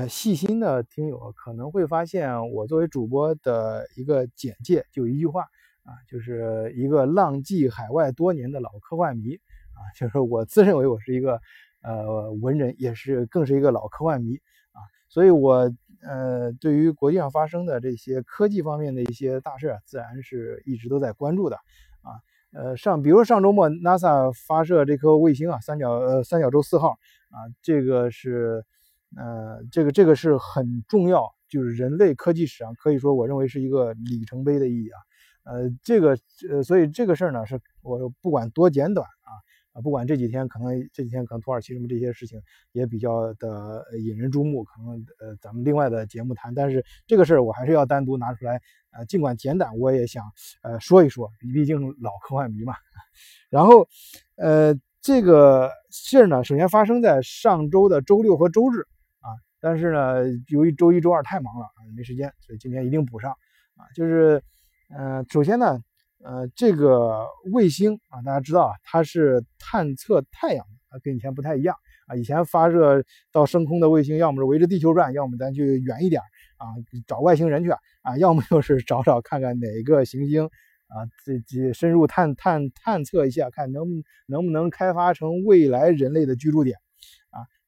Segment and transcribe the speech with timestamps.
[0.00, 5.42] 呃，细心的听友可能会发现，我作为主播的一个简介就一句话
[5.82, 11.38] 啊，就是一个浪迹海外多年的老科幻迷啊，就是我自认为我是一个
[11.82, 14.36] 呃文人，也是更是一个老科幻迷
[14.72, 15.70] 啊，所以我
[16.02, 21.56] 呃对于国际上发生的这些科技方面的一些大事，自然是一直都在关注的
[22.00, 22.16] 啊。
[22.54, 26.92] 呃，上比如上周末 NASA 发射这颗卫星啊，三角呃三角洲四号
[27.28, 28.64] 啊，这个是。
[29.16, 34.98] 呃，这个这个是很重要，就是人类科技史上可以说，我认为是一个里程碑的意义啊。
[35.42, 36.16] 呃，这个
[36.50, 39.30] 呃，所以这个事儿呢，是我不管多简短啊
[39.72, 42.40] 啊，不管这几天可能这几天可能土耳其什么这些事情
[42.72, 46.54] 也比较的引人注目，可能呃咱们另外的节目谈。
[46.54, 48.60] 但是这个事儿我还是要单独拿出来，
[48.92, 50.22] 呃，尽管简短，我也想
[50.62, 52.74] 呃说一说，毕竟老科幻迷嘛。
[53.50, 53.88] 然后
[54.36, 58.86] 呃，这个事儿呢，首先发生在上周的周六和周日。
[59.60, 63.32] 但是呢，由于周一、周二太忙了啊，没时间，所以今天一定补上
[63.76, 63.84] 啊。
[63.94, 64.42] 就是，
[64.88, 65.78] 呃，首先呢，
[66.24, 72.16] 呃，这个卫星啊，大家知道啊，它是探测太阳啊，跟以前不太一样啊。
[72.16, 76.22] 以前发射到升空的卫星，要么是围着地球转，要么咱去远一点
[76.56, 76.64] 啊，
[77.06, 77.70] 找外星人去
[78.02, 83.84] 啊，要么就是找找看看哪个行星啊，自己深入探探探测一下，看能
[84.26, 86.78] 能不能开发成未来人类的居住点。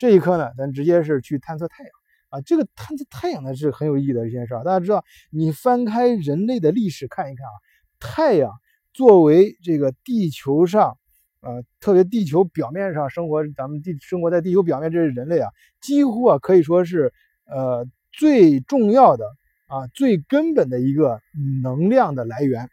[0.00, 1.92] 这一刻呢，咱直接是去探测太阳
[2.30, 2.40] 啊！
[2.40, 4.64] 这个探测太阳呢是很有意义的一件事儿。
[4.64, 7.52] 大家知道，你翻开人类的历史看一看啊，
[8.00, 8.50] 太阳
[8.94, 10.96] 作为这个地球上，
[11.42, 15.50] 呃，特别地球表面上生活，咱们地生活在地球表面这是人类啊，
[15.82, 17.12] 几乎啊可以说是
[17.44, 19.26] 呃最重要的
[19.66, 21.20] 啊最根本的一个
[21.62, 22.70] 能量的来源。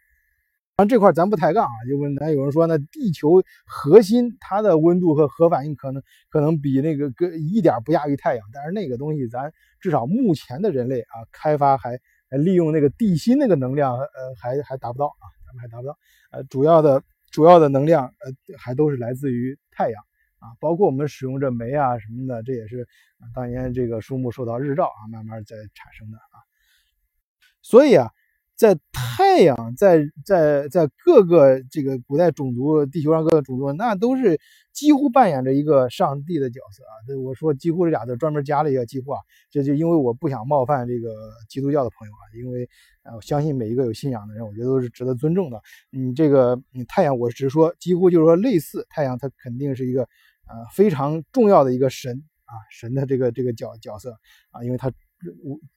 [0.80, 14.08] 然后这块咱不抬杠啊，就问咱有人说，呢地球核心它的温度和核反应可能可能比那个跟一点不亚于太阳，但是那个东西咱至少目前的人类啊开发还利用那个地心那个能量，呃
[14.40, 15.98] 还还达不到啊，咱们还达不到，
[16.30, 17.02] 呃主要的
[17.32, 20.00] 主要的能量呃还都是来自于太阳
[20.38, 22.88] 啊，包括我们使用这煤啊什么的，这也是
[23.34, 26.38] 当年这个树木受到日照啊慢慢在产生的啊，
[27.64, 28.12] 所以啊。
[28.58, 34.40] 在太阳，在在在各个这个古代种族，地球上各个种族，那都是
[34.74, 36.94] 几乎扮演着一个上帝的角色啊。
[37.08, 39.20] 这我说几乎这俩字专门加了一个几乎啊，
[39.52, 41.14] 这就因为我不想冒犯这个
[41.48, 42.68] 基督教的朋友啊，因为
[43.04, 45.62] 啊，我相信每一个有信仰的人，我觉得都是值得尊重的。
[45.92, 54.18] 嗯，这个你太阳，我只说几乎就是说类似太阳，它肯定是一个呃非常重要的一个神啊，神的这个这个角角色
[54.50, 54.92] 啊，因为它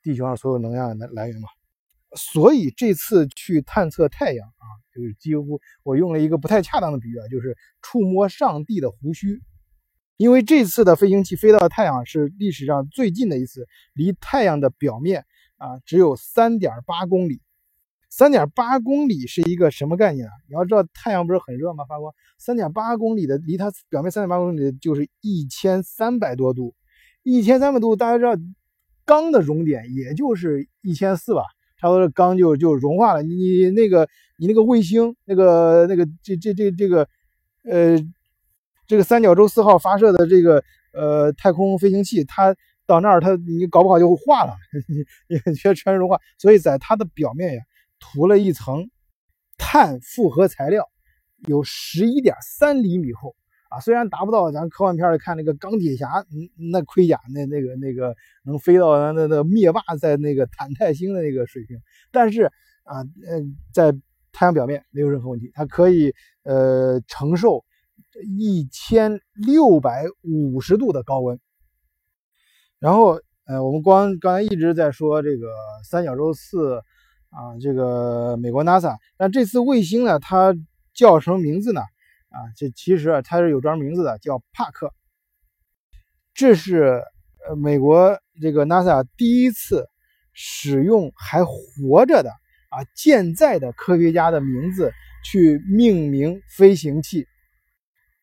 [0.02, 1.48] 地球上所有能量的来源嘛。
[2.16, 9.40] 所以这次去探测太阳啊，就是几乎我用了一个不太恰当的比喻啊，就是触摸上帝的胡须。
[10.16, 15.24] 因为这次的飞行器飞到太阳是历史上最近的一次，离太阳的表面
[15.56, 17.40] 啊只有三点八公里。
[18.10, 20.32] 三点八公里是一个什么概念啊？
[20.48, 21.84] 你要知道太阳不是很热吗？
[21.88, 26.74] 发光，三点八公里的离它表面三点八公里就是一千三百多度，
[27.22, 28.34] 一千三百度，大家知道
[29.04, 31.44] 钢的熔点也就是一千四吧。
[31.80, 33.22] 差不多钢就就融化了。
[33.22, 37.08] 你那个你那个卫星那个那个这这这这个
[37.64, 37.96] 呃
[38.86, 42.54] 这个三角洲四号发射的这个呃太空飞行器，它
[42.86, 44.54] 到那儿它你搞不好就化了，
[45.26, 46.20] 你你全全融化。
[46.36, 47.62] 所以在它的表面呀
[47.98, 48.90] 涂了一层
[49.56, 50.86] 碳复合材料，
[51.46, 53.34] 有十一点三厘米厚。
[53.70, 61.78] 啊，虽然达不到咱科幻片里看那个钢铁侠，嗯那盔甲那那个那个能飞到那那那灭霸在那个坦泰星的那个水平，
[62.10, 62.50] 但是
[62.82, 63.92] 啊，嗯，在
[64.32, 67.64] 太阳表面没有任何问题，它可以呃承受
[68.38, 71.38] 一千六百五十度的高温。
[72.80, 75.46] 然后呃，我们光刚才一直在说这个
[75.84, 76.82] 三角洲四
[77.28, 80.56] 啊，这个美国 NASA，但这次卫星呢，它
[80.92, 81.82] 叫什么名字呢？
[82.30, 84.92] 啊，这其实啊，它是有专名字的，叫帕克。
[86.32, 87.02] 这是
[87.48, 89.88] 呃美国这个 NASA 第一次
[90.32, 92.30] 使用还活着的
[92.70, 94.92] 啊健在的科学家的名字
[95.24, 97.26] 去命名飞行器，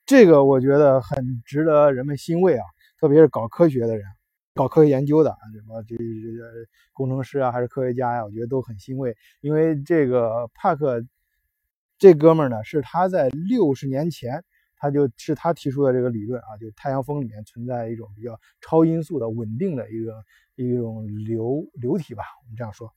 [0.06, 2.64] 这个我觉得很值得人们欣慰啊，
[3.02, 4.06] 特别是搞科学的人，
[4.56, 6.02] 搞科学研究的啊，什么这这
[6.94, 11.04] 工程师啊，还是科学家呀，我觉得都很欣慰，因为这个帕克。
[11.98, 14.44] 这哥们儿呢，是他在六十年前，
[14.76, 20.24] 他就是他提出的这个理论啊，就太阳风里面存在一种比较超音速的稳定的一个
[20.56, 22.92] 一种流流体吧，我们这样说。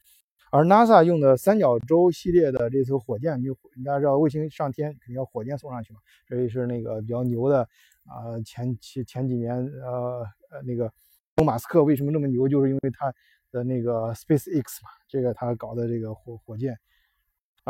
[0.53, 3.55] 而 NASA 用的三角洲系列的这艘火箭，就
[3.85, 7.61] 大家知道卫星上天肯定要火箭送上去嘛，这也是那个比较牛的
[8.05, 10.93] 啊，前前前几年呃呃那个
[11.45, 13.15] 马斯克为什么那么牛，就是因为他
[13.51, 16.79] 的那个 SpaceX 嘛，这个他搞的这个火火箭。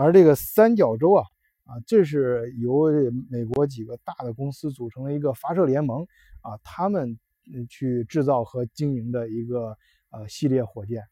[0.00, 1.24] 而这个三角洲啊，
[1.64, 2.86] 啊，这是由
[3.28, 6.06] 美国几个大的公司组成的一个发射联盟
[6.40, 7.18] 啊，他们
[7.68, 9.76] 去制造和经营的一个
[10.08, 11.02] 呃系列火箭，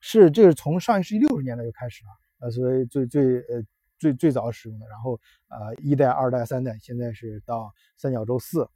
[0.00, 2.10] 是这是从上一世纪六十年代就开始了，
[2.40, 3.62] 呃，所以最最呃
[3.98, 8.66] 最最早使用的，然后呃一代、二代、三代，现在是到三角洲四，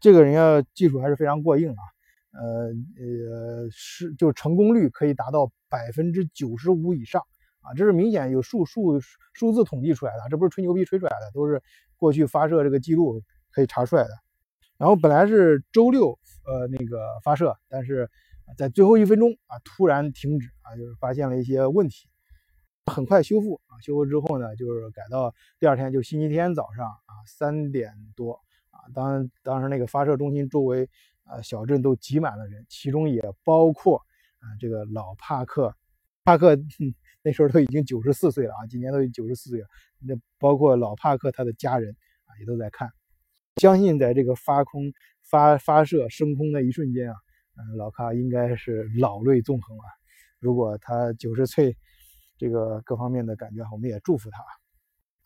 [0.00, 1.82] 这个人家技术还是非常过硬啊，
[2.32, 7.22] 呃呃是就成功率可以达到百分之九十五以上。
[7.64, 9.00] 啊，这是明显有数数
[9.32, 11.62] 数字统计出来的，这不是吹牛逼吹出来的，都是
[11.96, 14.10] 过去发射这个记录可以查出来的。
[14.76, 18.10] 然后本来是周六呃那个发射，但是
[18.58, 22.06] 在最后一分钟啊突然停止啊，就是发现了一些问题，
[22.84, 28.32] 很快修复啊，修复之后呢，就是改到第二天就星期天早上啊三点多
[28.70, 30.86] 啊，当当时那个发射中心周围
[31.22, 33.96] 啊小镇都挤满了人，其中也包括
[34.40, 35.74] 啊这个老帕克
[36.24, 36.58] 帕克。
[37.24, 39.66] 那时候都已经九十四岁了啊，今年都已经九十四岁了。
[39.98, 42.90] 那包括老帕克他的家人啊，也都在看。
[43.56, 44.92] 相信在这个发空
[45.22, 47.16] 发发射升空的一瞬间啊，
[47.56, 49.84] 嗯，老卡应该是老泪纵横啊。
[50.38, 51.76] 如果他九十岁，
[52.36, 54.44] 这个各方面的感觉，我们也祝福他。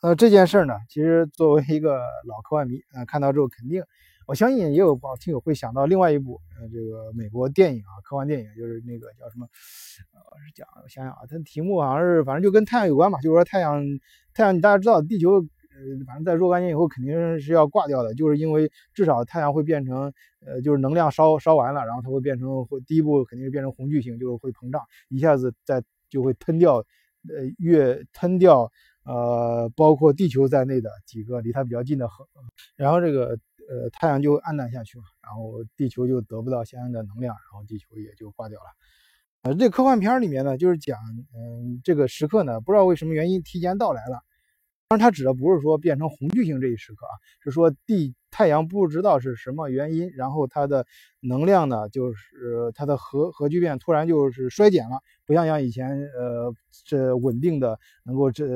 [0.01, 3.83] 呃，这件事呢，其实作为一个老科幻迷啊，看到之后肯定。
[4.29, 9.47] 我相信也有听友会想到另外一部呃这个美国电影啊科幻电影就是那个叫什么
[10.13, 13.83] 呃是讲我想想啊它题目好像是反正就跟太阳有关嘛就是说太阳
[14.35, 20.13] 太阳大家知道地球呃反正在若干年以后肯定是要挂掉的就是因为至少太阳会变成
[20.45, 26.77] 呃就是能量烧烧完了然后它会变成会第一步肯定是变成红巨星就是会膨胀一下子在就会吞掉
[27.31, 28.71] 呃越吞掉
[29.05, 32.29] 呃包括地球在内的几个离它比较近的核
[32.77, 33.39] 然后这个。
[33.69, 38.67] 呃，太阳就暗淡下去嘛，然后地球就得不到相应的能量，然后地球也就挂掉了。
[39.43, 40.99] 呃，这科幻片里面呢，就是讲，
[41.37, 44.21] 嗯，这个时刻呢，不知道为什么原因提前到来了。
[44.89, 47.13] 当然，它指的不是说变成红巨星这一时刻啊，
[47.45, 50.87] 是说地太阳不知道是什么原因，然后它的
[51.21, 56.51] 能量呢，就是它的核核聚变突然就是衰减了，不像像以前，呃，
[56.87, 58.47] 这稳定的能够这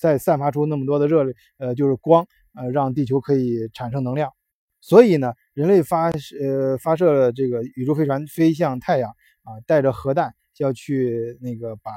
[0.00, 2.26] 再散发出那么多的热力，呃，就是光。
[2.54, 4.32] 呃，让地球可以产生能量，
[4.80, 9.10] 所以呢，人类发呃发射这个宇宙飞船飞向太阳
[9.42, 11.90] 啊，带着核弹要去那个把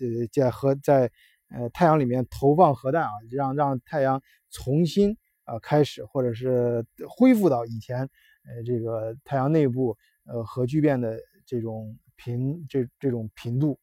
[0.00, 1.10] 呃在核在
[1.50, 13.78] 呃太阳里面投放核弹啊，让让太阳重新啊开始或者是恢复到以前呃这个太阳内部呃核聚变的这种频这这种频度。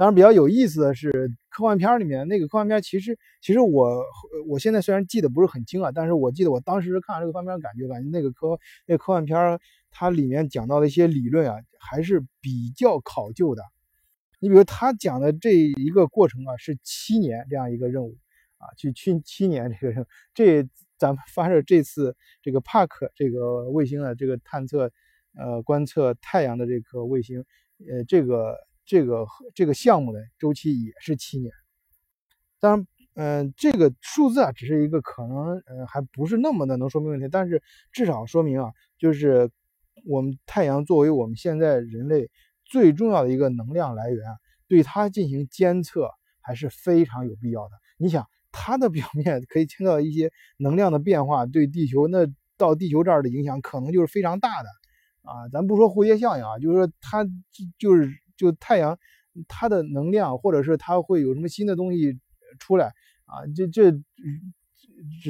[0.00, 4.02] 当然比较有意思的是，科幻片里面那个科幻片，其实其实我
[4.48, 9.60] 我现在虽然记得不是很清啊，但是我记得我当时看这个科幻片，感觉感觉那个科那个科幻片
[9.90, 13.62] 它里面讲到的一些理论啊，还是比较考究的。
[14.38, 18.16] 你比如他讲的这一个过程啊，是七年这样一个任务
[18.56, 20.66] 啊，去去七年这个任务，这
[20.96, 24.90] 咱们发射这次这个帕克这个卫星的这个探测
[25.36, 27.44] 呃观测太阳的这颗卫星，
[27.86, 28.56] 呃这个。
[28.90, 31.52] 这个这个项目的周期也是七年，
[32.58, 39.48] 当然，嗯，这个数字啊，只是一个可能，嗯，还不是那么的能说明问题，但是至少说明啊，就是
[40.08, 42.28] 我们太阳作为我们现在人类
[42.64, 44.24] 最重要的一个能量来源，
[44.66, 47.70] 对它进行监测还是非常有必要的。
[47.96, 54.68] 你想，它的表面可以听到一些能量的变化，对地球那到地球这儿的影响可能就是非常大的
[55.22, 55.46] 啊。
[55.52, 57.24] 咱不说蝴蝶效应啊，就是说它
[57.78, 58.10] 就是。
[58.40, 58.98] 就太阳，
[59.46, 62.18] 它的能量，或者是它会有什么新的东西
[62.58, 62.86] 出来
[63.26, 63.44] 啊？
[63.54, 63.92] 这这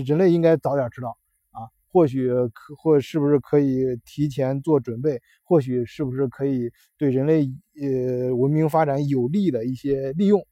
[0.04, 1.18] 人类应该早点知道
[1.50, 1.66] 啊。
[1.88, 5.20] 或许可或是不是可以提前做准备？
[5.42, 7.50] 或许是不是可以对人类
[7.82, 10.46] 呃文明发展有利的一些利用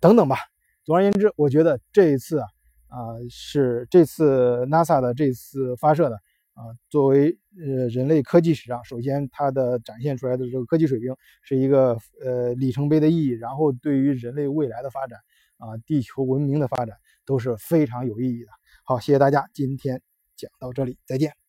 [0.00, 0.36] 等等吧。
[0.84, 2.46] 总而言之，我觉得这一次啊
[2.88, 2.98] 啊
[3.30, 6.18] 是这次 NASA 的这次发射的。
[6.60, 15.18] 啊，作为呃人类科技史上，首先它的展现出来的这个科技水平是一个呃里程碑的意义，然后对于人类未来的发展
[15.56, 18.50] 啊，地球文明的发展都是非常有意义的。
[18.84, 20.02] 好，谢谢大家，今天
[20.36, 21.39] 讲到这里，再见。